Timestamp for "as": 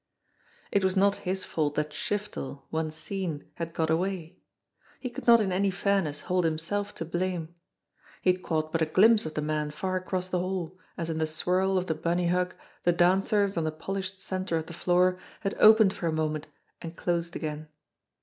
10.97-11.11